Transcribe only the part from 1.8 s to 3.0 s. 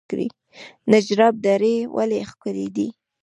ولې ښکلې دي؟